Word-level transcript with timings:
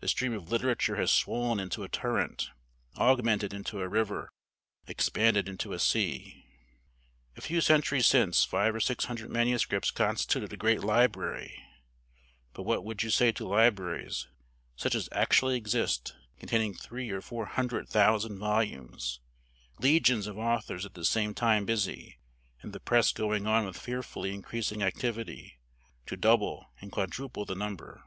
The 0.00 0.08
stream 0.08 0.32
of 0.32 0.50
literature 0.50 0.96
has 0.96 1.10
swollen 1.10 1.60
into 1.60 1.82
a 1.84 1.88
torrent 1.90 2.48
augmented 2.96 3.52
into 3.52 3.82
a 3.82 3.88
river 3.90 4.30
expanded 4.86 5.50
into 5.50 5.74
a 5.74 5.78
sea. 5.78 6.46
A 7.36 7.42
few 7.42 7.60
centuries 7.60 8.06
since 8.06 8.42
five 8.42 8.74
or 8.74 8.80
six 8.80 9.04
hundred 9.04 9.28
manuscripts 9.28 9.90
constituted 9.90 10.50
a 10.54 10.56
great 10.56 10.82
library; 10.82 11.62
but 12.54 12.62
what 12.62 12.86
would 12.86 13.02
you 13.02 13.10
say 13.10 13.32
to 13.32 13.46
libraries, 13.46 14.28
such 14.76 14.94
as 14.94 15.10
actually 15.12 15.58
exist, 15.58 16.16
containing 16.38 16.72
three 16.72 17.10
or 17.10 17.20
four 17.20 17.44
hundred 17.44 17.86
thousand 17.86 18.38
volumes; 18.38 19.20
legions 19.78 20.26
of 20.26 20.38
authors 20.38 20.86
at 20.86 20.94
the 20.94 21.04
same 21.04 21.34
time 21.34 21.66
busy; 21.66 22.18
and 22.62 22.72
the 22.72 22.80
press 22.80 23.12
going 23.12 23.46
on 23.46 23.66
with 23.66 23.76
fearfully 23.76 24.32
increasing 24.32 24.82
activity, 24.82 25.58
to 26.06 26.16
double 26.16 26.70
and 26.80 26.90
quadruple 26.90 27.44
the 27.44 27.54
number? 27.54 28.04